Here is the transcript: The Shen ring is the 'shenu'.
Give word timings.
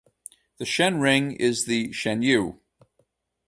The 0.57 0.65
Shen 0.65 0.99
ring 0.99 1.33
is 1.33 1.65
the 1.67 1.89
'shenu'. 1.91 2.57